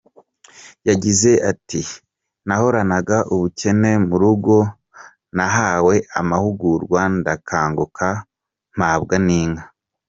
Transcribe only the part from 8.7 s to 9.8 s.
mpabwa n’inka.